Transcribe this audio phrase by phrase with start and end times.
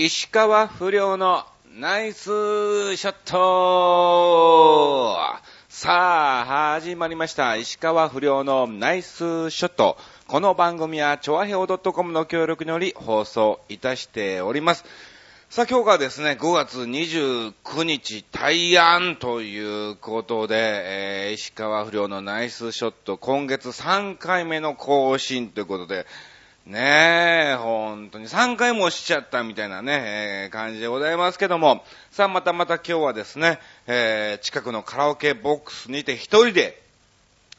[0.00, 1.44] 石川不良の
[1.76, 2.26] ナイス
[2.96, 5.18] ショット
[5.68, 6.44] さあ、
[6.78, 7.56] 始まりました。
[7.56, 9.96] 石川不良のナイスショット。
[10.28, 14.84] この番組は、ちょわへお .com の協力により放送いたしております。
[15.50, 26.06] さあ、今日がですね、5月29日、大安ということで、えー、石川不良のナイスショット、今月3回目の更新ということで、
[26.68, 28.28] ねえ、本当に。
[28.28, 30.02] 3回もしちゃったみたいなね、
[30.44, 36.78] えー、感じでございますけども、さあまたまた今日はですね、えー、近くのカラオケボックスにて一人で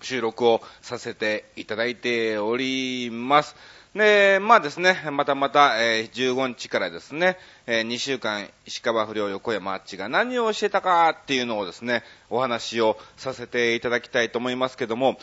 [0.01, 3.55] 収録をさせていただいております。
[3.95, 15.17] で、まあですね、またまた、えー、15日からですね、えー、2週間、石川不良横山あっちが何をしてたかっていうのをですね、お話をさせていただきたいと思いますけども、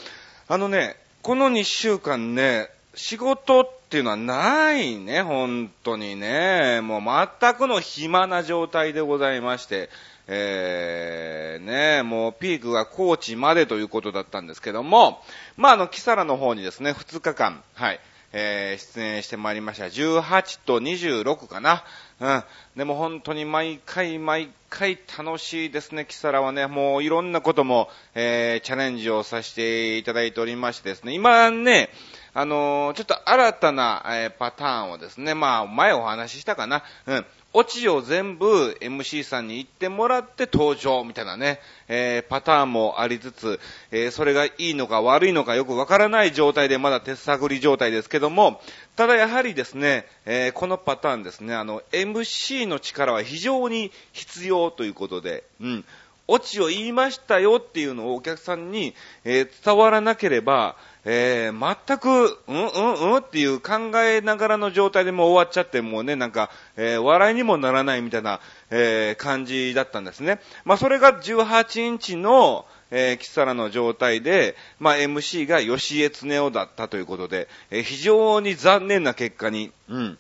[0.49, 6.81] あのね、この2週間ね、仕事っていうのはないね、本当にね。
[6.81, 9.91] もう全くの暇な状態でございまして、
[10.29, 15.23] えー、ね、もうピークが高知までということだったんですけども、
[15.57, 18.01] まあ、あの、キサラの方にですね、2日間、はい、
[18.33, 19.85] えー、出演してまいりました。
[19.85, 21.85] 18と26かな。
[22.21, 22.45] うん。
[22.77, 26.67] でも本当に毎回毎回楽しいですね、キサラはね。
[26.67, 31.13] もういろんなことも、えー、チャレンジをさせていただいておりましてですね。
[31.13, 31.91] 今ね、
[32.39, 36.83] あのー、ちょっと新たな、えー、パターンをですね、まあ、前お話ししたかな。
[37.07, 37.27] うん。
[37.55, 43.59] オチを全部 MC さんに言ってもらって登場みたいなね、えー、パターンもありつつ、
[43.91, 48.61] えー、それがいいのか悪いのかよくわからない状態でまだ手探り状態ですけども、
[48.97, 55.85] ただやはりですね、えー、このパターンですね、あの、MC の力は非常に必要ということで、うん。
[56.29, 70.41] オチを言いましたよっていうのをお客さんに、えー、伝わらなければ、えー、全く、うんうんうんっていう考えながらの状態でもう終わっちゃって、もうね、なんか、えー、笑いにもならないみたいな、えー、感じだったんですね。
[70.65, 80.19] まあ、それが18インチの、えー、キサラの状態で、まあ、MC が吉江恒夫だったということで、えー、非常に残念な結果に、うん、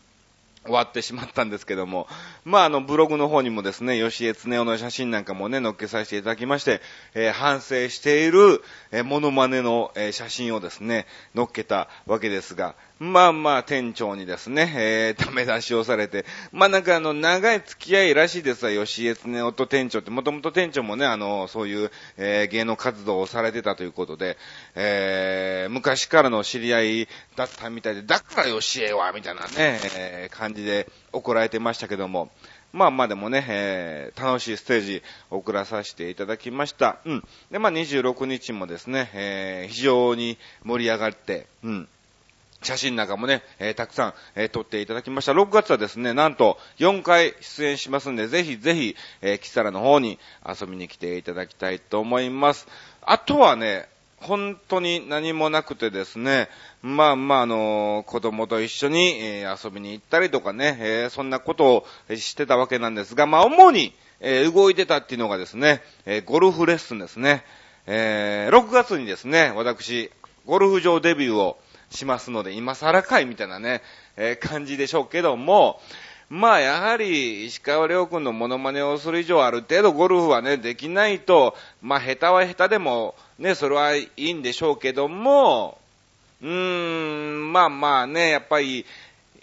[0.66, 2.06] 終わってしまったんですけども、
[2.44, 6.80] まあ、あの、ブログの方にもですね、吉江恒夫の写真なんかもね、載っけさせていただきまして、
[7.14, 24.38] えー、反省している、えー、モノマネの、えー、写真をですね、載っけたわけですが、まあまあ、店長にですね、えー、ダメ出しをされて、まあなんかあの、長い付き合いらしいですわ、吉江恒夫店長って、もともと店長もね、あの、そういう、えー、芸能活動をされてたということで、
[24.74, 32.30] えー、昔からの知り合いだったみたいで、だから吉江は、みたいなね、えー、感じで怒られてましたけども、
[32.72, 36.98] まあまあでもね、えー、楽しいステージ送らさせていただきました。
[37.04, 37.24] うん。
[37.50, 41.88] で、まあ26日もですね、えー、非常に盛り上がって、うん。
[42.62, 45.32] 写真なんかもね、えー、たくさん、えー、撮っていただきました。
[45.32, 52.66] 6月はですね、なんと4回出演しますんで、ぜひぜひ、えー、キサラの方に遊びに来ていただきたいと思います。
[53.02, 53.88] あとはね、
[54.20, 56.48] 本当に何もなくてですね、
[56.82, 67.44] まあまあ、あの子供と一緒に、えー、遊びに行ったりとかね、えー、そんなことをしてたわけなんですが、まあ主に、えー、動いてたっていうのがですね、えゴルフレッスンですね。
[67.86, 70.10] え6月にですね、私、
[70.46, 71.58] ゴルフ場デビューを
[71.90, 73.82] しますので、今更かいみたいなね、
[74.16, 75.80] え感じでしょうけども、
[76.28, 85.78] まあやはり石川遼君のモノマネをする以上ある程度ゴルフはね、できないと、まあ下手は下手でもね、それはいいんでしょうけども、
[86.42, 88.84] うーん、まあまあね、やっぱり、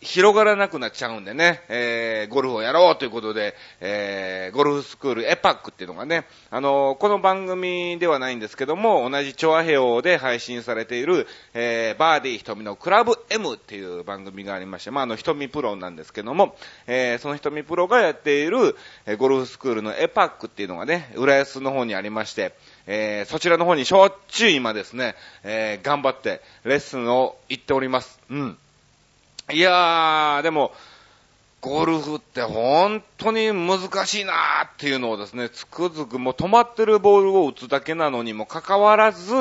[0.03, 18.75] 広がらなくなっちゃうんでね、えー、ゴルフをやろうということで、えー、ゴルフスクールエパックっていうのがね、あのー、この番組ではないんですけども、同じチョアヘオで配信されている、えー、バーディー瞳のクラブ M っていう番組がありまして、まあ、あの、瞳プロなんですけども、えー、その瞳プロがやっている、
[19.05, 22.53] えー、ゴルフスクールのエパックっていうのがね、浦安の方にありまして、
[22.87, 28.19] えー、そちらの方にしょっちゅう今ですね、えー、頑張ってレッスンを行っております。
[28.29, 28.57] うん。
[29.51, 30.71] いやー、でも、
[31.59, 39.33] ゴルフって本当に難しいなーっていうのをですね、つくづくもう止まってるボールを打つだけなのにもかかわらず、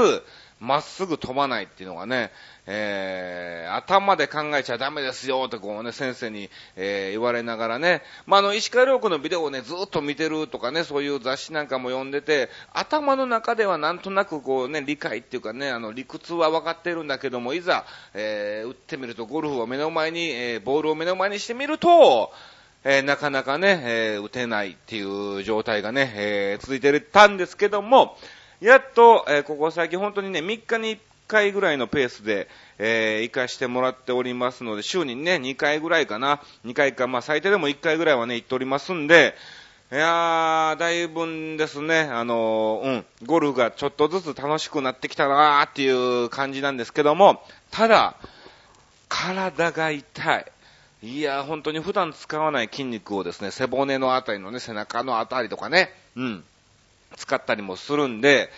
[0.60, 2.30] まっすぐ飛ばないっていうのがね、
[2.66, 22.32] えー、頭で考えちゃダメですよってこうね、先生に、えー、言われながらね、まあ、あの、石川遼子のビデオをね、ずっと見てるとかね、そういう雑誌なんかも読んでて、頭の中ではなんとなくこうね、理解っていうかね、あの、理屈は分かってるんだけども、いざ、えー、打ってみると、ゴルフを目の前に、えー、ボールを目の前にしてみると、
[22.84, 28.16] えー、なかなかね、えー、打てないっていう状態がね、えー、続いてたんですけども、
[28.60, 30.98] やっと、えー、ここ最近本当にね、3日に1
[31.32, 32.46] 回ぐらいのペースで、
[32.78, 39.34] えー、行かしてもらっておりますので、週にね、2回ぐらいかな、2回か、まあ最低でも1回ぐらいはね、行っておりますんで、
[39.90, 48.16] いやー、だいぶですね、あのー、うん、ゴルフがちょっとずつ楽しくなってきたなーっていう感じなんですけども、ただ、
[49.08, 50.52] 体が痛い。
[51.02, 56.44] いやー、本当に普段使わない筋肉をですね、背骨のあたりのね、背中のあたりとかね、うん、
[57.16, 58.50] 使ったりもするんで、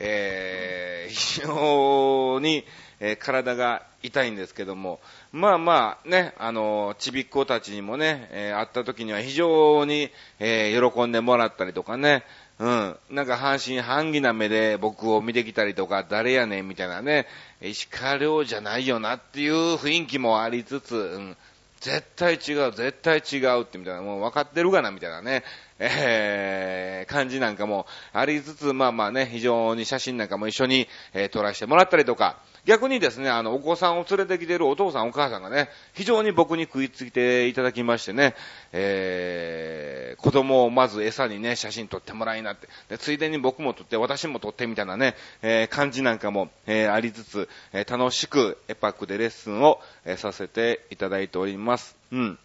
[0.00, 2.64] えー、非常に、
[3.00, 4.98] えー、体が痛いんですけども、
[5.30, 12.24] まあまあね、あの、ちびっ子たちにもね、えー、会った時には非常に、えー、喜んでもらったりとかね、
[12.58, 12.96] うん。
[13.10, 17.26] なんか半信半疑な目で僕を見てきたりとか、誰やねんみたいなね、
[17.62, 21.36] 石川遼じゃないよなっていう雰囲気もありつつ、うん。
[21.80, 25.44] 絶対違う、絶対違うってみたいな、もう分かってるかなみたいなね、
[25.78, 38.34] えー、感じなんかもありつつ、まあまあね、非常に写真なんかも一緒に、えー、撮らせてもらったりとか、逆にですね、あの、お子さんを連れてきているお父さんお母さんがね、非常に僕に食いついていただきましてね、
[38.72, 51.96] えー、子供をまず餌にね、写真撮ってもらいなって、でついでに僕も撮って、私も撮ってみたいなね、えー、感じなんかも、えー、ありつつ、えー、楽しくエパックでレッスンを、えー、させていただいております。
[52.12, 52.38] うん。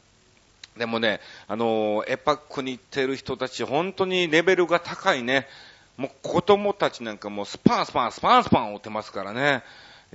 [0.78, 5.48] でもね、あのー、エパックに行ってる人たち、本当にレベルが高いね。
[5.98, 9.64] もう子供たちなんかもうスパンスパン、スパンスパン追ってますからね。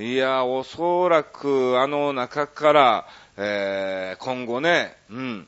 [0.00, 3.06] いや、おそらくあの中から、
[3.36, 5.46] えー、今後ね、うん、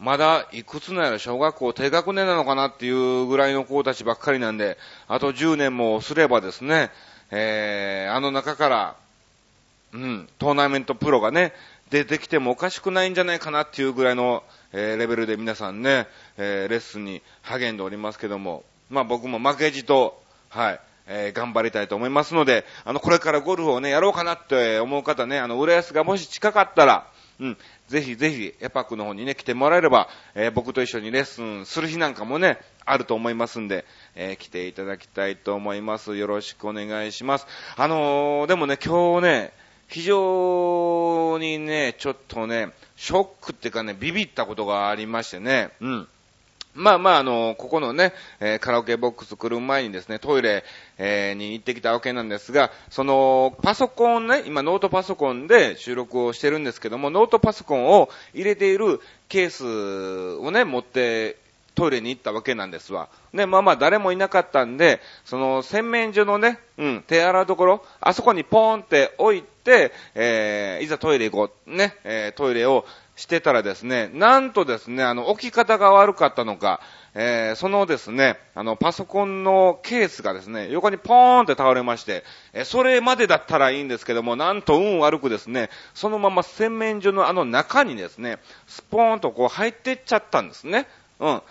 [0.00, 6.90] まだいくつなら小学校低学年なのかなっていうぐらいの子たちばっかりなんで、あと10年もすればですね、
[7.30, 8.96] えー、あの中から、
[9.92, 11.52] うん、トーナメントプロがね、
[11.90, 14.42] 出てきてもおかしくないんじゃないかなっていうぐらいの、
[14.72, 27.06] えー、レベルで皆さんね、えー、レッスンに励んでおりますけども、まあ僕も負けじと、はい、えー、頑張りたいと思いますので、あの、これからゴルフをね、やろうかなって思う方ね、あの、浦安がもし近かったら、
[27.40, 27.58] うん、
[27.88, 33.84] ぜひぜひ、エパックの方にね、来てもらえれば、えー、僕と一緒にレッスンする日なんかもね、あると思いますんで、
[34.14, 36.16] えー、来ていただきたいと思います。
[36.16, 37.46] よろしくお願いします。
[37.76, 39.52] あのー、でもね、今日ね、
[39.88, 46.08] 非常にね、ちょっとね、ショックっていうかね、ビビったことがありましてね、うん。
[46.74, 50.64] まあまあ、あの、ここのね、えー、カラオケボックス来る前にですね、トイレ、
[50.98, 61.36] えー、に行ってきたわけなんですが、その、パソコンね、今ノートパソコンで収録をしてるんですけども、ノートパソコンを入れているケースをね、持って
[61.74, 63.08] トイレに行ったわけなんですわ。
[63.32, 72.84] ね、まあまあ誰もいなかったんで、その洗面所のね、うん、手洗うところ、あそこにポーンって置いて、えー、いざトイレ行こう、ね、えー、トイレを
[73.16, 76.80] してたらですね、なんとですね、あの、置き方が悪かったのか、
[77.14, 90.88] えー、そのですね、あの、パソコンのケースがですね、横にポーンって倒れまして、えー、それまでだったらいいんですけども、なんと運悪くですね、そのまま洗面所のあの中にですね、スポーンとこう入ってっちゃったんですね。
[91.20, 91.42] うん。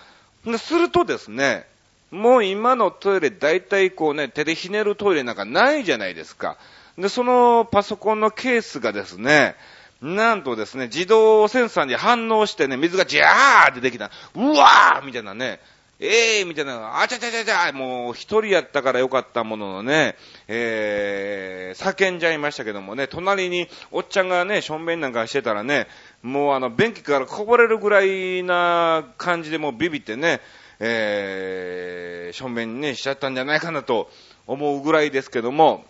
[0.51, 1.65] でするとですね、
[2.11, 6.57] もう今のトイレ大体こうね、手でひねるトイレなんかないじゃないですか。
[6.97, 9.55] で、そのパソコンのケースがですね、
[10.03, 14.11] なんとですね、自動センサーに反応してね、水がジャーってできた。
[14.35, 15.61] うわーみたいなね。
[15.99, 20.17] ええー、みたいな、あちゃちゃちゃちゃ、もう一人やったからよかったもののね、
[20.49, 25.87] えー、叫んじゃいましたけどもね、隣におっちゃんがね、しょんべんなんかしてたらね、
[26.21, 30.41] もうあの、便器からこぼれるぐらいな感じでもうビビってね、
[30.81, 34.11] えー、しょんべんね、しちゃったんじゃないかなと
[34.47, 35.85] 思うぐらいですけども、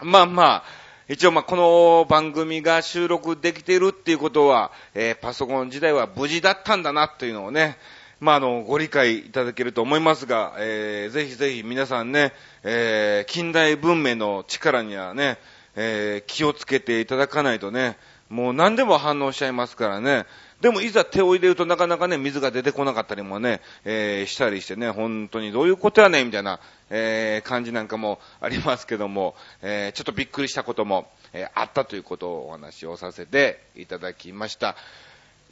[0.00, 0.64] まあまあ、
[1.08, 7.78] 一応まあこの番組が収録できているっていうことは、えー、パソコン時代は無事だったんだなというのをね、
[8.20, 15.38] まああの、ご理解いただけると思いますが、えー、ぜひぜひ皆さんね、えー、近代文明の力にはね、
[15.76, 17.96] えー、気をつけていただかないとね、
[18.28, 20.26] もう何でも反応しちゃいますからね、
[20.60, 26.58] でもいざ手を入れるとなかなかね、水が出てこなかったりもね、えー、したりしてね、本当にどういうことやねんみたいな、
[26.90, 34.74] えー、感じなんかもありますけども、えー、ちょっとびっくりしたことも、えー、あったということをお話をさせていただきました。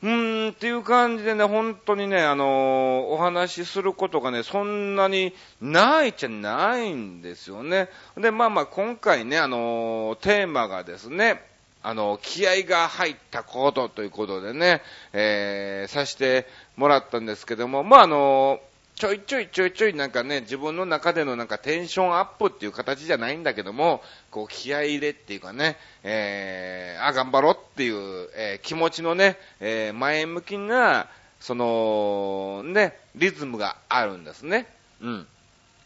[0.02, 7.88] うーん、っていう感じでね、本当にね、あのー、お話しすることがね、そんなにないっちゃないんですよね。
[8.16, 11.42] で、まあまあ今回ね、あのー、テーマがですね、
[11.86, 18.58] あの、気合が入ったことということでね、えー、さしてもらったんですけども、まあ、あの、
[18.96, 24.02] ちょいちょいちょいちょいなんかね、自分の中でのなんかテンションアップっていう形じゃないんだけども、
[24.32, 31.06] こう気合入れっていうかね、えー、あ、頑張ろうっていう、えー、気持ちのね、えー、前向きな、
[31.38, 34.66] その、ね、リズムがあるんですね。
[35.00, 35.26] うん。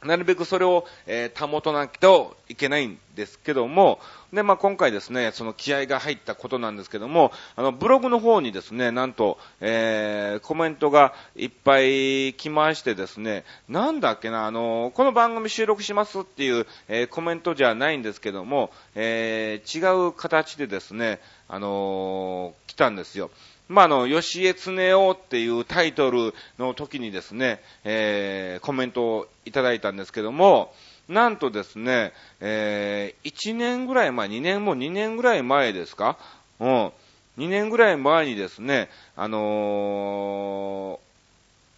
[0.04, 4.00] なるべくそれを、えー、保たなきゃいけないんですけども、
[4.32, 21.20] で、まあ、今回ですね、その気合が入ったことなんですけども、あの、ブログの方にですね、なんと、えー、コメントがいっぱい来ましてですね、なんだっけな、あの、この番組収録しますっていう、えー、コメントじゃないんですけども、えー、違う形でですね、
[21.52, 23.30] あの来たんですよ。
[23.70, 30.74] まあ、あの、吉江恒夫っていうタイトルの時にですね、えー、コメントをいただいたんですけども、
[31.08, 36.18] なんとですね、えー、1年ぐらい前、2年も2年ぐらい前ですか？
[36.58, 36.92] うん。
[37.38, 41.09] 2年ぐらい前にですね、あのー、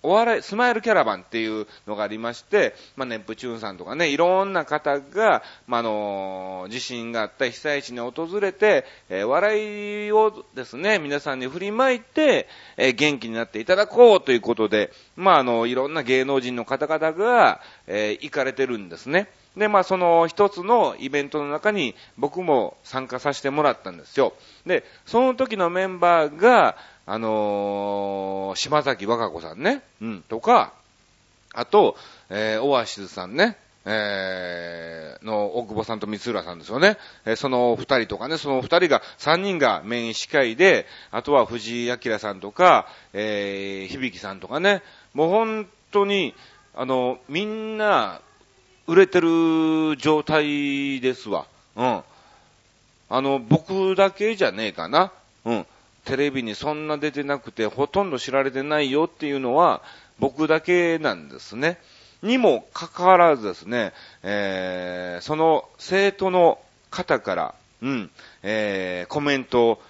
[0.04, 19.28] お笑い、スマイルキャラバンっていうのがありまして、まあ、ネプチューンさんとかね、いろんな方が、まあ、の、地震があった被災地に訪れて、えー、笑いをですね、皆さんに振りまいて、えー、元気になっていただこうということで、まあ、あの、いろんな芸能人の方々が、えー、行かれてるんですね。
[19.56, 24.32] で、まあ、その一つのイベントの中に僕も参加させてもらったんですよ。
[24.66, 30.72] で、その時のメンバーが、あのー、島崎和歌子さんね、うん、とか、
[31.52, 31.96] あと、
[32.30, 36.96] えー、オアシズさんね、えー、の、大久保さんと三浦さんですよね。
[37.26, 44.82] えー、その二人とかね、その二人が、三人がメイン司会で、あとは藤井明さんとか、えー、響さんとかね、
[45.14, 46.34] もう本当に、
[46.74, 48.20] あの、みんな、
[48.86, 51.46] 売れてる状態ですわ。
[51.76, 52.02] うん。
[53.08, 55.12] あの、僕だけじゃねえかな。
[55.44, 55.66] うん。
[56.04, 59.82] テレビにそんな出てなくて、ほとんど知られてないよっていうのは、
[60.18, 61.78] 僕だけなんですね。
[62.22, 66.58] にもかかわらずですね、えー、その生徒の
[66.90, 68.10] 方から、うん、
[68.42, 69.82] えー、コメントを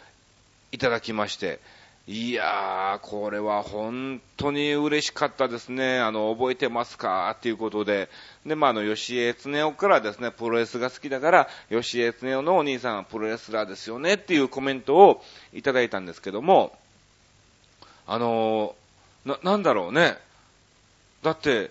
[0.71, 1.61] いただきまして、
[2.09, 6.01] いやー、これは本当に嬉しかったですね。
[6.01, 7.33] あの、覚えてますか？
[7.39, 8.09] っていうことで。
[8.45, 16.77] で、まあ、あの、吉江恒夫からですね、プロレスが好きだから、吉江恒夫のお兄さんはプロレスラーですよねっていうコメントをいただいたんですけども、
[18.09, 18.75] あの
[19.25, 20.17] な、なんだろうね。
[21.23, 21.71] だって、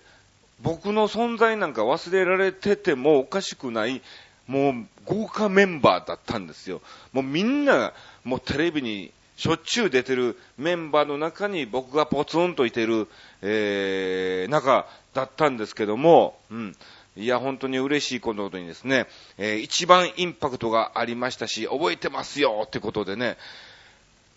[0.61, 4.01] 僕の存在なんか忘れられててもおかしくない、
[4.47, 4.73] もう
[5.03, 6.81] 豪華メンバーだったんですよ。
[7.11, 7.91] もうみんな、
[8.23, 13.07] もうテレビにしょっちゅう出てるメンバーの中に僕がポツンといてる、
[13.41, 16.75] えー、中だったんですけども、うん。
[17.17, 19.07] いや、本当に嬉しいことにですね、
[19.39, 23.35] えー、一番インパクトがありましたし、覚えてますよってことでね、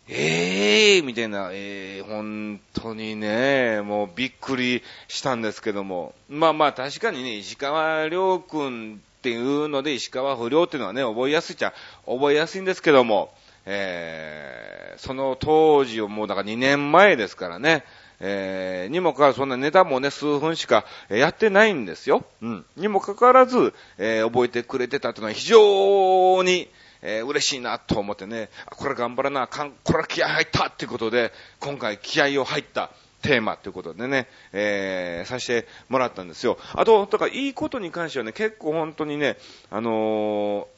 [0.08, 6.14] ええー、みたいな、えー、本当にね、もうびっくりしたんですけども。
[6.30, 11.74] まあまあ確かにね、石川良君っていうので石川不良っていうのはね、覚えやすいっちゃ
[12.06, 13.34] 覚えやすいんですけども、
[13.66, 17.84] えー、その当時をもうだから2年前ですからね、
[18.20, 22.24] えー、にもかかわらずそんなネタもね、数分しかやってないんですよ。
[22.42, 22.64] うん。
[22.76, 26.70] にもかかわらず、えー、覚えてくれてたというのは非常に、
[27.02, 32.90] えー、嬉しいなと思ってね、これ頑張らなあかん、これ気合入ったっていうことで、今回気合を入った
[33.20, 36.58] テーマということでね、えー、させてもらったんですよ。
[36.74, 39.38] あと、だからいいことに関してはね、結構本当にね、
[39.70, 40.68] あの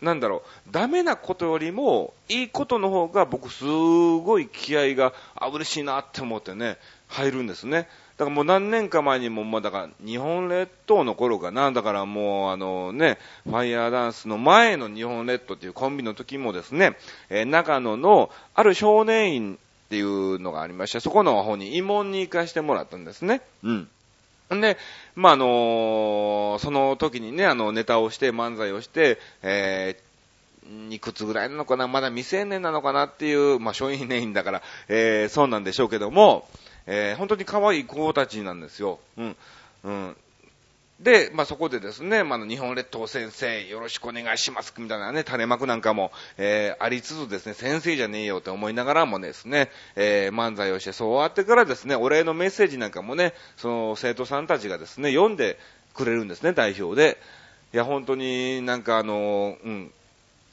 [0.00, 6.76] なんだろう、ダメなことよりも、いいことの方が僕すごい気合が、あ、嬉しいなって思ってね、
[7.08, 7.88] 入るんですね。
[8.18, 16.96] だからもう何年か前にも、まだから日本列島の頃かな、だからもうあのね、ファイヤーダンスの前の日本列島っていうコンビの時もですね、
[17.28, 19.54] えー、長野のある少年院
[19.86, 23.40] っていうのがありまして、そこの方に慰問に行かしてもらったんですね。
[23.62, 23.88] うん。
[24.54, 24.76] んで、
[25.14, 36.48] まあ、あの、その時にね、あの、ネタをして、漫才をして、えー、いくつぐらいなのかなまだ未成年なのかなっていう、まあ、少年院だから、えー、そうなんでしょうけども、
[36.86, 39.00] えー、本当に可愛い子たちなんですよ。
[39.16, 39.36] うん。
[39.84, 40.16] うん。
[41.00, 55.58] で、まあ、そこでですね、まあ、日本列島先生、よろしくお願いします、みたいなね、垂れ幕なんかも、えー、ありつつですね、先生じゃねえよって思いながらもですね、えー、漫才をして、そう終わってからですね、お礼のメッセージなんかもね、その生徒さんたちがですね、読んで
[55.92, 57.18] くれるんですね、代表で。
[57.74, 59.92] いや、本当になんかあの、うん、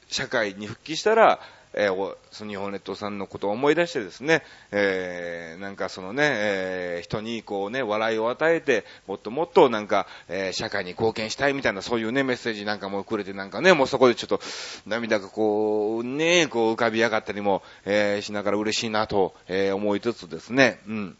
[0.09, 1.39] 社会に復帰したら、
[1.73, 14.39] えー、その日本列島さんのことを思い出してですね、えー、なんかそのね、えー、人にこうね、笑いを与えて、もっともっとなんか、えー、社会に貢献したいみたいなそういうね、メッセージなんかもくれてなんかね、もうそこでちょっと
[14.85, 21.17] 涙がこう、ね、こう浮かび上がったりも、えー、しながら嬉しいなと、えー、思いつつですね、うん。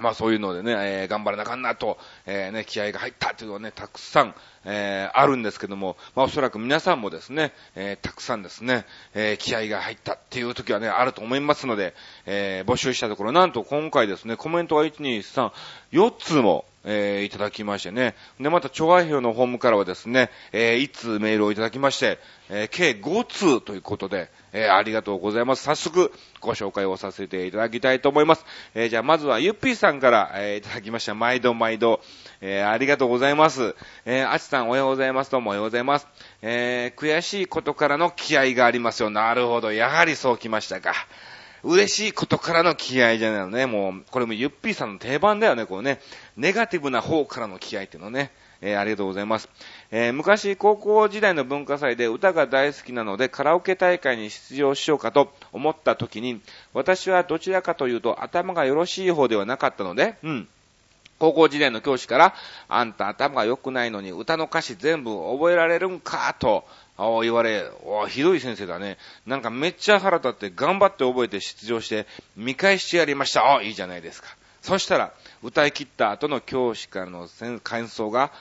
[0.00, 11.94] まあそういうのでね、えー、頑張らなあかんなと、えー、ね、気合が入ったというのはね、たくさん、えー、あるんですけども、まあおそらく皆さんもですね、えー、たくさんですね、えー、気合が入ったっていう時はね、あると思いますので、
[12.26, 15.52] えー、募集したところ、なんと今回ですね、コメントが1、2、3、
[15.92, 18.14] 4つも、えー、いただきましてね。
[18.40, 22.18] で、また、調和表のホームからはですね、えー、1通メールをいただきまして、
[22.48, 25.62] えー、計5通ということで、えー、ありがとうございます。
[25.62, 28.46] 早速、ご紹介をさせていただきたいと思います。
[28.74, 31.14] えー、じゃあ、まずは、ゆっぴーさんから、えー、いただきました。
[31.14, 32.00] 毎度毎度、
[32.40, 33.74] えー、ありがとうございます。
[34.06, 35.30] えー、あちさん、おはようございます。
[35.30, 36.06] どうもおはようございます。
[36.42, 39.10] えー、悔しいことからの気合がありますよ。
[39.10, 39.72] なるほど。
[39.72, 40.94] やはりそうきましたか。
[41.62, 43.66] 嬉しいことからの気合じゃないのね。
[43.66, 46.00] もう、これもゆっぴーさんの定番だよね、こうね。
[46.40, 48.30] ネガティブな方からの気合っていうのね。
[48.62, 49.48] えー、ありがとうございます。
[49.90, 56.40] えー、昔、高校時代の文化祭で歌が大好きなので、カラオケ大会に出場しようかと思った時に、
[56.72, 60.48] 私はどちらかというと頭がよろしい方ではなかったので、うん。
[61.18, 62.34] 高校時代の教師から、
[62.68, 66.64] あんた頭が良くないのに歌の歌詞全部覚えられるんかと、
[67.22, 68.96] 言われ、おひどい先生だね。
[69.26, 72.06] なんかめっちゃ腹立って頑張って覚えて出場して
[72.36, 73.56] 見返してやりました。
[73.56, 74.28] あ、いいじゃないですか。
[74.62, 77.28] そしたら、歌い切った後の教師からの
[77.62, 78.32] 感想が、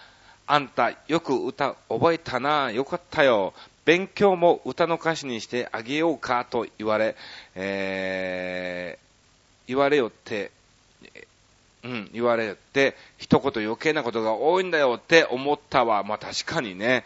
[0.47, 3.53] あんたよく歌覚えたな、よかったよ。
[3.85, 7.15] 勉強も歌の歌詞にしてあげようかと言われ、
[7.55, 10.51] えー、言われよって、
[11.83, 16.03] うん、言われて、一言余計なことが多いんだよって思ったわ。
[16.03, 17.05] まあ確かにね。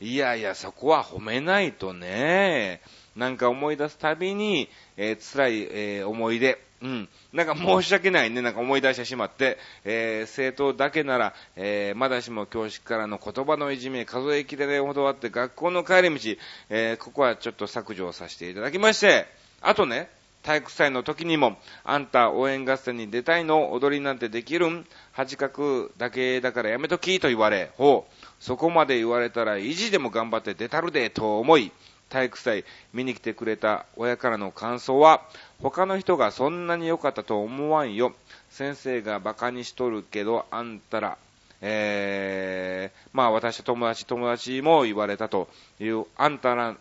[0.00, 2.80] いやいや、そこは褒めないとね。
[3.16, 6.58] なんか思い出すたびに、えー、辛い、えー、思い出。
[6.82, 7.08] うん。
[7.32, 8.42] なんか申し訳ないね。
[8.42, 19.26] なんか思い出してしまって、えー、生徒だけなら、えー、まだしも教師からの言葉のいじめ、数えきれないほどあって、学校の帰り道、えー、ここはちょっと削除させていただきまして、
[19.62, 20.10] あとね、
[20.42, 24.86] 体育祭の時にも、あんた応援合戦に出たいの踊りなんてできるん？
[25.12, 31.72] 恥かくだけだからやめときと言われ、ほう、そこまで言われたら意地でも頑張って出たるでと思い、
[32.08, 35.22] 体育祭見に来てくれた親からの感想は、
[35.60, 38.14] 他の人がそんなに良かったと思わんよ。
[38.50, 41.18] 先生が馬鹿にしとるけど、あんたら、
[41.60, 45.48] えー、まあ私と友達友達も言われたと
[45.80, 46.76] いう、あんたら、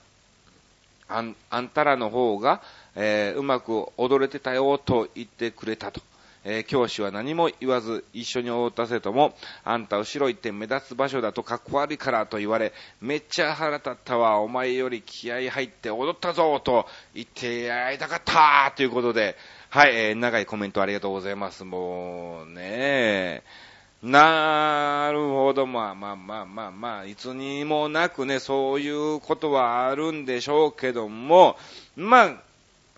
[1.08, 2.62] あんあんたらの方が、
[2.96, 6.02] えー、うまく踊れてたよと言ってくれたと。
[6.48, 19.36] えー、教師は何も言わず、一緒に踊った生徒も、あんた後ろ行って目立つ場所だとかっこ悪いからと言われ、めっちゃ腹立ったわ、お前より気合入って踊ったぞと言ってやりたかったということで、
[19.70, 21.64] はい、えー、長いコメントありがとうございます。
[21.64, 23.42] もうね。
[24.04, 31.58] なるほど、まあまあまあまあまあ、いつにもなくね、そういうことはあるんでしょうけども、
[31.96, 32.36] まあ、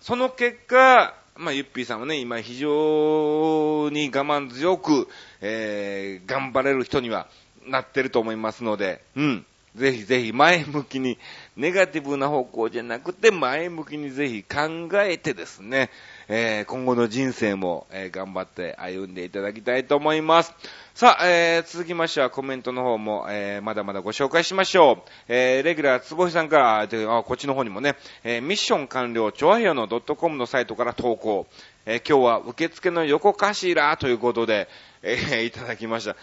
[0.00, 5.06] その結果、まあ、ゆっぴーさんはね、今非常に我慢強く、
[5.40, 7.28] えー、頑張れる人には
[7.64, 9.46] なってると思いますので、うん。
[9.76, 11.16] ぜひぜひ前向きに、
[11.56, 15.90] ネガティブな方向じゃなくて前向きにぜひ考えてですね、
[16.30, 20.54] えー、今後の人生も、えー、頑張って歩んでいただきたいと思います。
[20.94, 25.10] さあ、えー、続きましてはコメントの方も、えー、まだまだご紹介しましょう。
[25.28, 31.46] えー、レギュラーつぼひさんから、あこっちの方にもね、えー、ミッション完了、チョアヘヨのドットコムのサイトから投稿。
[31.86, 34.68] えー、今日は受付の横頭ということで、
[35.02, 36.14] えー、いただきました。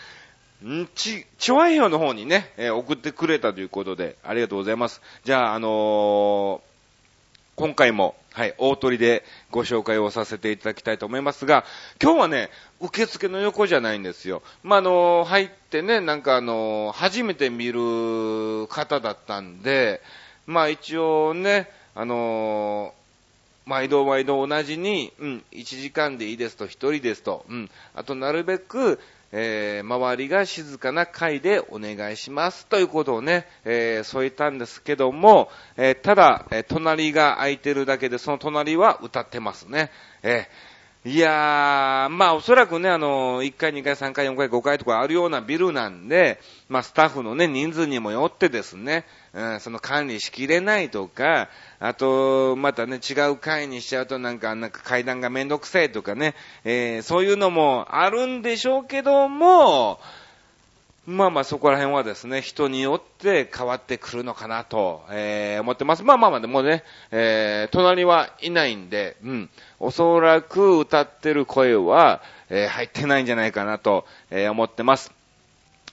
[0.67, 0.87] ん？
[0.93, 5.01] ち、チョアヘヨの方にね、えー、送ってくれたということで、ありがとうございます。
[5.23, 6.61] じゃあ、あの
[7.55, 11.63] 今回も、はい、大鳥でご紹介をさせていただきたいと思いますが、
[12.03, 12.49] 今日はね、
[12.81, 14.41] 受付の横じゃないんですよ。
[14.61, 20.01] まあ、あの、入ってね、なんかあの、初めて見る方だったんで、
[20.45, 22.93] まあ一応ね、あの
[23.65, 28.99] 毎度毎度同じに、うん、1時間でいいですと、1人ですと、うん、あとなるべく、
[29.37, 39.91] えー、周りが静かな会でお願いしますということをね、えー、添えたんですけども、えー、ただ、え隣が空いてるだけで、その隣は歌ってますね。
[40.23, 40.47] え
[41.07, 59.99] いやー、まあおそらくね、あの、1回、2回、3回、4回、5回とかあるようなビルなんで、まあスタッフのね、人数にもよってですね、うん、その管理しきれないとか、あと、またね、違う階にしちゃうとなんか、なんか階段がめんどくさいとかね、えー、そういうのもあるんでしょうけども、
[61.05, 66.03] まあまあそこら辺はですね、人によって変わってくるのかなと、えー、思ってます。
[66.03, 75.13] まあまあまあでもね、えー、隣はいないんで、うん、おそらく歌ってる声は、えー、入ってないんじゃないかなと、えー、思ってます。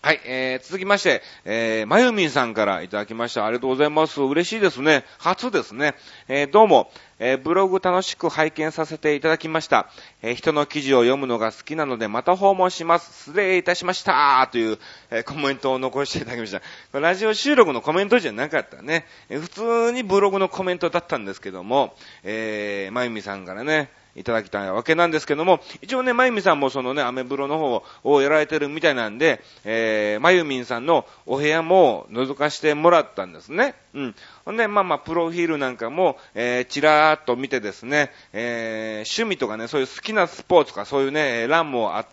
[0.05, 3.47] はい、えー、続きまして、えー、まゆみんさんからいただきました。
[3.47, 4.21] ありがとうございます。
[4.21, 5.05] 嬉しいですね。
[5.19, 5.95] 初ですね。
[6.27, 9.89] えー、どうも、えー、ブログ楽しく拝見させていただきました。
[10.21, 13.27] えー、人の記事を読むのが好きなので、また訪問します。
[13.27, 14.49] 失礼いたしました。
[14.51, 14.81] という、
[15.13, 16.61] えー、コメントを残していただきまし
[16.93, 16.99] た。
[16.99, 19.07] ラジオ収録のコメントじゃなかったね。
[19.29, 33.75] えー、普通にブログのコメントだったんですけども、えー、まゆみさんからね、いただきたいわけなんですけども、一応ね、まゆみさんもそのね、アメブロの方をやられてるみたいなんで、えー、まゆみんさんのお部屋も覗かしてもらったんですね。
[33.95, 34.15] うん。
[34.45, 42.07] ほんで、まあまあ、プロフィールなんかも、えー、ちらーっと見てですね、えー、趣味とかね、そういう好きなスポーツかそういうね、欄もあっ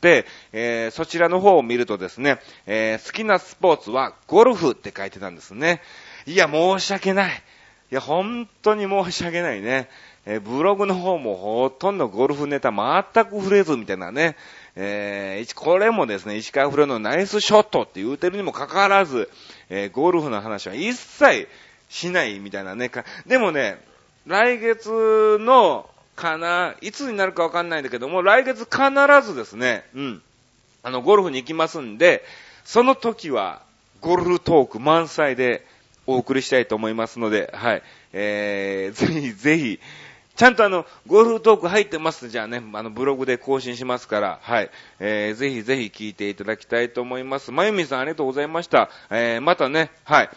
[0.00, 5.82] て、えー、そちらの方を見るとですね、えー、好きなスポーツはゴルフって書いてたんですね。
[6.26, 7.42] いや、申し訳ない。
[7.92, 9.88] いや、本当に申し訳ないね。
[10.26, 14.36] えー、ブログの方もほとんどゴルフネタ全く触れずみたいなね。
[14.76, 19.30] えー、これもですね、石川不良のナイスショットって言うてるにもかかわらず、
[19.68, 21.48] えー、ゴルフの話は一切
[21.88, 22.90] しないみたいなね。
[23.26, 23.78] でもね、
[24.26, 28.82] 来月の、かな、いつになるかわかんないんだけども、来月必
[29.26, 30.22] ずですね、うん、
[30.82, 32.24] あの、ゴルフに行きますんで、
[32.64, 33.62] その時は、
[34.00, 35.66] ゴルフトーク満載で
[36.06, 37.82] お送りしたいと思いますので、はい、
[38.12, 39.80] えー、ぜひぜひ、
[40.36, 44.70] ちゃんとあの、ゴルフトーク入ってますじゃあね、あの、ブログで更新しますから、はい。
[44.98, 47.52] えー、ぜひぜひ聞いていただきたいと思います。
[47.52, 48.90] まゆみさんありがとうございました。
[49.10, 50.30] えー、またね、はい。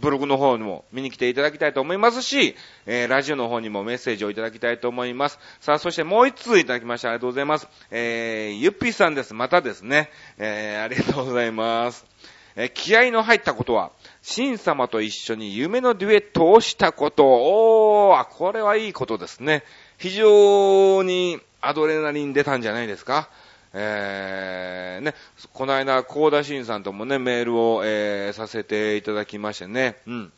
[0.00, 5.38] ブログの方にも見に来ていただきたいと思いますし、えー、ラジオの方にもメッセージをいただきたいと思います。
[5.60, 7.68] さあ、そしてもう一通いただきましてありがとうございます。
[7.90, 9.34] えー、ゆっぴーさんです。
[9.34, 10.10] またですね。
[10.38, 12.06] えー、ありがとうございます。
[12.56, 13.90] えー、気合の入ったことは、
[14.26, 17.26] 神様と一緒に夢のデュエットをしたこと。
[17.26, 19.62] おー、これはいいことですね。
[19.98, 23.28] 非常にアドレナリン出たんじゃないですか。
[23.72, 25.14] えー、ね、
[25.52, 30.32] この間、高田新さんともね、メールを、えー、させていただきましてね、うん。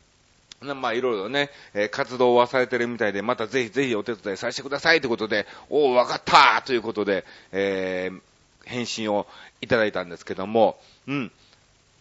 [0.81, 8.21] まあ、いろいろね、えー、活動はされてるみたいで、またぜひぜひお手伝いさせてくださいということで、おー、わかったーということで、えー、
[8.69, 9.27] 返信を
[9.61, 11.33] いただいたんですけども、うん。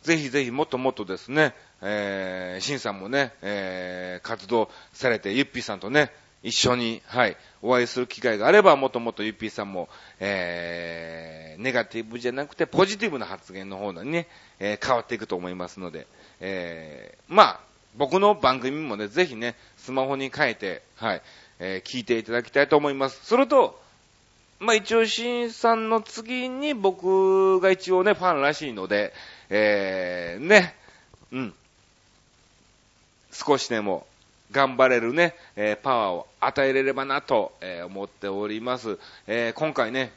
[0.02, 6.12] ぜひぜひもっともっとですね、えー、シンさんもね、えー、活動されて、ゆっぴーさんとね、
[6.44, 14.28] 一緒に、はい、お会いする機会があれば、もっともっとゆっぴーさんも、えー、ネガティブじゃなくて、ポジティブな発言の方にね、
[14.60, 16.08] えー、変わっていくと思いますので、
[16.40, 17.60] えー、まあ、
[17.96, 21.22] 僕の番組もね、ぜひね、スマホに変えて、はい、
[21.60, 23.24] えー、聞いていただきたいと思います。
[23.26, 23.80] それと、
[24.62, 29.12] まあ一応、シンさんの次に僕が一応ね、ファンらしいので、
[29.50, 30.76] えー、ね、
[31.32, 31.54] うん。
[33.32, 34.06] 少しでも
[34.52, 39.00] 頑張れるね、えー、パワーを与えれればなと、えー、思っております。
[39.26, 40.12] えー、今回ね、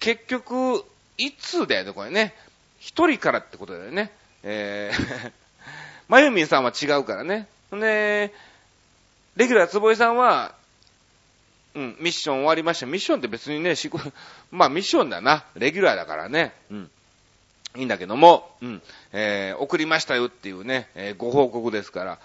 [0.00, 0.82] 結局、
[1.18, 2.34] いつだよね、これね。
[2.78, 4.10] 一人からってことだよね。
[4.42, 5.32] えー、
[6.08, 7.46] まゆみんさんは違うからね。
[7.72, 8.32] で、
[9.36, 10.54] レギュラーつぼいさんは、
[11.78, 12.86] うん、ミッション終わりました。
[12.86, 13.74] ミッションって別にね、
[14.50, 15.44] まあミッションだな。
[15.54, 16.52] レギュラーだからね。
[16.72, 16.90] うん。
[17.76, 22.18] いいんだけども、うん、えー、送りましたよっていうね、えー、ご報告ですから、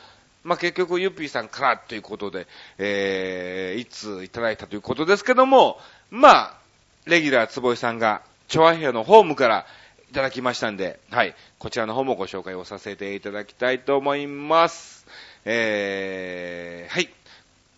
[0.44, 2.48] まあ、結局、ゆっぴーさんからということで、
[2.80, 6.58] えー、いついただいたということですけども、まあ、
[7.06, 9.68] レギュラーつぼいさんが、チョアヘアのホームから
[10.10, 15.06] いただきましたんで、はい、こちらの方もご紹介をさせていただきたいと思います。
[15.46, 17.10] えー、はい。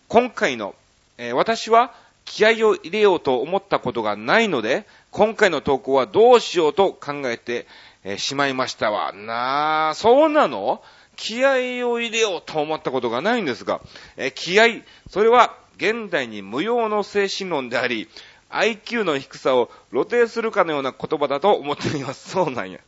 [0.08, 0.74] 今回の、
[1.18, 7.66] えー、私は気合を入れようと思ったことがないので、今回の投稿はどうしようと考えて、
[8.04, 9.12] えしまいましたわ。
[9.12, 10.82] なあ、そうなの？
[11.16, 13.80] 気合を入れようと思ったことがないんですが、
[14.16, 18.08] え気合、それは現代に無用の精神論であり、
[18.50, 22.30] IQ の低さを露呈するかのような言葉だと思っています。
[22.32, 22.78] そうなんや。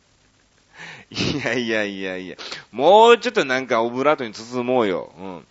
[1.11, 2.37] いやいやいやいや。
[2.71, 5.11] もうちょっとなんかオブラートに包もうよ。
[5.17, 5.47] うん。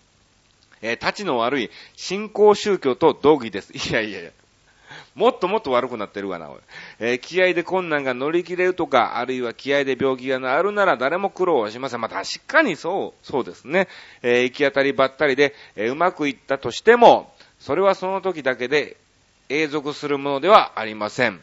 [0.83, 3.73] えー、立ちの悪い信仰宗教と道義です。
[3.73, 4.31] いやいやいや。
[5.14, 6.59] もっともっと悪くなってるがな、おい。
[7.01, 12.01] えー、気合で困難が乗り切れるとか、あるいは気合で病気が治るなら誰も苦労はしません。
[12.01, 13.88] まあ、確かにそう、そうですね。
[14.23, 18.97] えー、行き当たりばったりで、えー、うまくいったとしても、それはその時だけで
[19.49, 21.41] 永続するものではありません。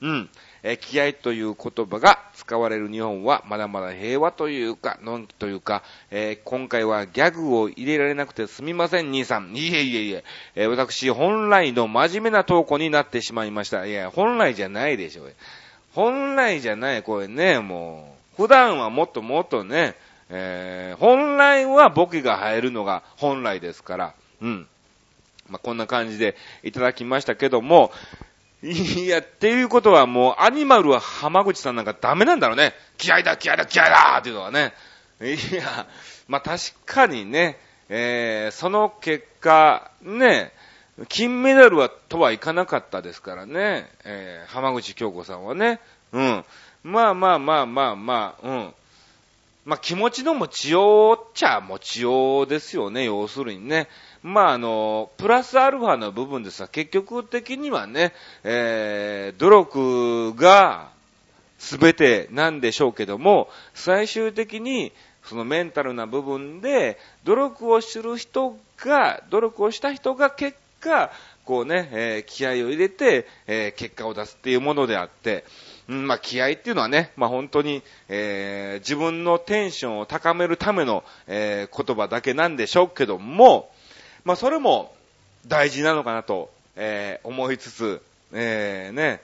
[0.00, 0.30] うん。
[0.62, 9.54] えー、気合という言葉が使われる日本はまだまだ平和というか、のんきというか、えー、今回はギャグを入れられなくてすみません、兄さん。
[9.54, 13.86] いえいえいえ、えー、私、本来の真面目な投稿になってしまいました。
[13.86, 15.34] いや、本来じゃないでしょう。
[15.94, 18.42] 本来じゃない、これね、もう。
[18.42, 19.94] 普段はもっともっとね、
[20.30, 24.66] えー、本来はボケが入るのが本来ですから、うん。
[25.48, 27.90] まあ、こんな感じでいただきましたけども、
[28.62, 32.74] いや、っていうことはもう、アニマルは浜口さんなんかダメなんだろうね。
[32.98, 34.74] 気合だ、気合だ、気合だっていうのはね。
[35.22, 35.86] いや、
[36.28, 40.52] まあ、確かにね、えー、その結果、ね、
[41.08, 45.80] 金メダルは、とはいかなかったですからね、えー、浜口京子さんはね。
[46.12, 46.44] うん。
[46.82, 48.74] まあまあまあまあまあ、うん。
[49.64, 53.88] まあ気持ちの持ちようっちゃ持ちようですよね、要するにね。
[54.22, 58.12] まあ、あの、プラスアルファの部分ですが、結局的にはね、
[58.44, 60.90] えー、努力が
[61.58, 64.92] 全てなんでしょうけども、最終的に、
[65.24, 71.10] そのメンタルな部分で、努力をする人が、努力をした人が結果、
[71.44, 75.44] こうね、えー、気合を入れて、えー、結果を出すっていうものであって、
[75.90, 83.72] うん、まあ気合っていうのはね、まあ本当に、えー、自分のテンションを高めるための、えー、言葉だけなんでしょうけども、
[84.24, 84.94] まあそれも
[85.48, 88.00] 大事なのかなと、えー、思いつつ、
[88.32, 89.20] えー、ね、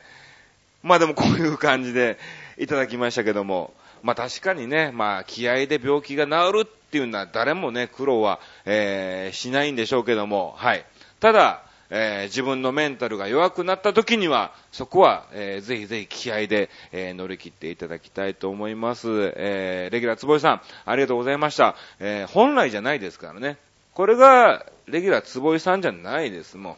[0.82, 2.18] まあでもこういう感じで
[2.58, 10.84] いただきましたけども、まあ確かにね、まあ気合で病気が治るっていうのは誰もね、苦労は、えー、しないんでしょうけども、はい。
[11.20, 19.08] ただ、えー、自分のメンタルが弱くなった時には、そこは、えー、ぜひぜひ気合で、えー、乗り切っていただきたいと思います。
[19.36, 21.76] えー、レギュラーつぼいさん、ありがとうございました。
[22.00, 23.58] えー、本来じゃないですからね。
[23.94, 26.72] これが、レギュラーつぼいさんじゃないです、も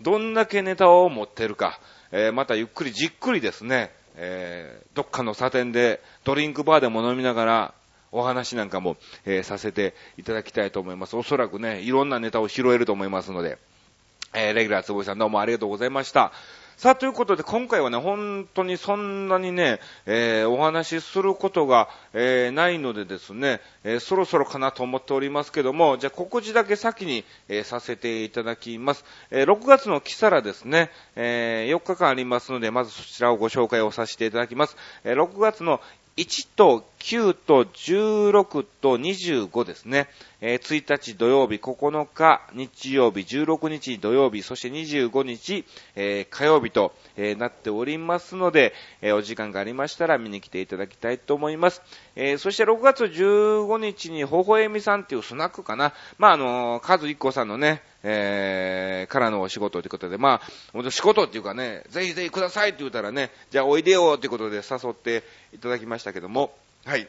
[0.00, 0.04] う。
[0.04, 1.78] どんだけネタを持ってるか、
[2.10, 7.74] えー、またゆっくりじっくりですね、えー、どっかのサテンで、ドリンクバーでも飲みながら、
[8.10, 11.16] お話なんかも、えー、させていただきたいと思います。
[11.16, 13.58] おそらくね、いろんなネタを拾えると思いますので、
[14.34, 16.32] えー、レギュラーつぼいさんどうもありがとうございました。
[16.78, 29.04] さあ、ということで、今回はね、本当にそんなにね、えー、お話しすることが、えー、ないのでですね、えー、そろそろかなと思っておりますけども、じゃあ、告示だけ先に、えさせていただきます。
[29.30, 34.76] え6月のキサラですね、え4日間ありますので、まずそちらをご紹介をさせていただきます。
[35.04, 35.80] え6月の
[36.16, 40.08] 1と9と16と25ですね。
[40.40, 45.64] えー、1日土曜日、9日日曜日、16日土曜日、そして25日、
[45.96, 51.82] えー、火曜日と、えー、なっておりますので、えお時間がありましたら見に来ていただきたいと思います。
[52.14, 55.92] えそして6月15日に、ほほえみさんっていうスナックかな。
[56.18, 60.40] まあ、あのカズ一個さんのね、えー、からのお仕事ということで、まあ、
[60.72, 66.52] 本当仕事っていうかね、ぜひぜひくださいって言ったらね、じゃあおいでよということで誘っていただきましたけども、
[66.84, 67.08] はい。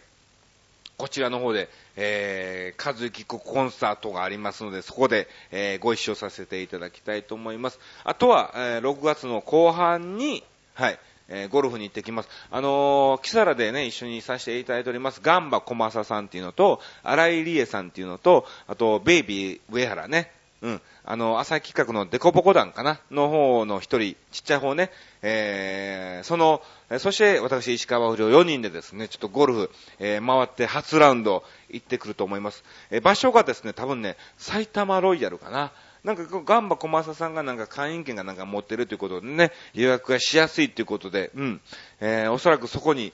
[0.97, 7.79] こちらの方で、えー、数きコンサートがありますので、そこで、えー、ご一緒させていただきたいと思います。
[8.03, 10.43] あとは、えー、6月の後半に、
[10.75, 12.29] はい、えー、ゴルフに行ってきます。
[12.51, 20.31] あのー、キサラでね、一緒にさせていただいております、ガンバ小正さんっていうのと、荒井理恵さんっていうのと、あと、ベイビー上原ね、
[20.63, 20.81] うん。
[21.03, 26.61] あの、朝企画のデコボコ団かなの方の一人、ちっちゃい方ね、えー、その、
[26.99, 32.63] そして私、石川不良4人でですね、ちょっとゴルフ、えー、回って初ラウンド行ってくると思います。
[32.91, 35.73] えー、場所がですね、多分ね、埼玉ロイヤルかな。
[36.05, 41.61] なんか、ガンバ小正さんがなんか会員権がなんか持ってるということでね、予約がしやすいということで、うん。
[41.99, 43.11] えー、おそらくそこに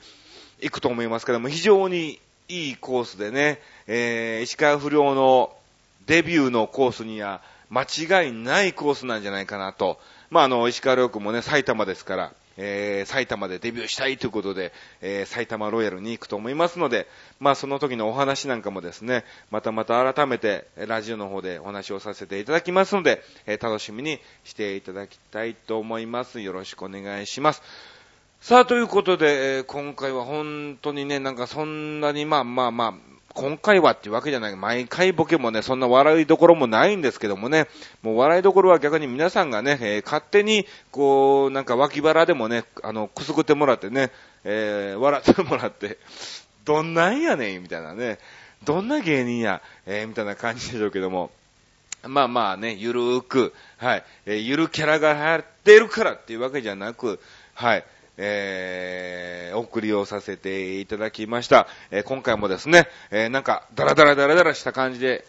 [0.62, 5.56] 行くと思いますけども、非常にいいコースでね、えー、石川不良の
[6.10, 10.00] デビューのコースには間違いないコースなんじゃないかなと。
[10.32, 17.08] まあ、あの、石川遼君もね、埼玉ですから、えー、埼玉でデビューしたいということで、えー、埼玉ロイヤルに行くと思いますので、
[17.40, 26.40] まあその時のお話なんかもですね、またまた改めてラジオの方でお話をさせていただきますので、えー、楽しみにしていただきたいと思います。
[26.42, 27.62] よろしくお願いします。
[28.42, 34.56] さあ、ということで、え、今回は本当にね、なんかそんなにまあまあまあ、今回はっていうわけじゃない。
[34.56, 37.68] 毎回ボケもね、そんな笑いどころもないんですけどもね、
[38.02, 44.12] もう笑いどころは逆に皆さんがね、えー、勝手に、こう、なんか脇腹でもね、あの、くすぐってもらってね、
[44.44, 45.98] えー、笑ってもらって、
[46.66, 48.20] どんなんやねん、みたいなね、
[48.64, 51.32] どんな芸人や、えー、みたいな感じでしょうけども、
[52.04, 57.20] まあまあね、ゆるーく、はい、えー、ゆるキャラが流行ってるからっていうわけじゃなく、
[57.54, 57.84] はい、
[58.22, 61.68] えー、お送りをさせていただきました。
[61.90, 65.26] えー、今回もですね、えー、なんか、ダラダラダラダラした感じで、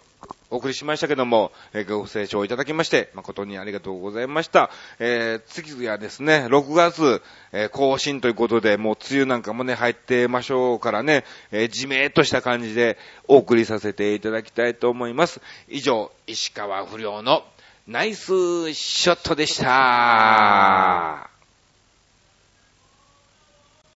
[0.50, 4.70] お送りしましたけども、えー、ご清聴いただきまして、誠にありがとうございました。
[4.98, 7.22] えー、次はですね、6月、
[7.53, 12.98] えー、更新ということで、もう梅雨なんかもね、入ってましょうからね、えー、じめーっとした感じで
[13.29, 15.40] お送りさせていただきたいと思います。
[15.68, 17.44] 以上、石川不良の
[17.87, 21.29] ナイスショットでした。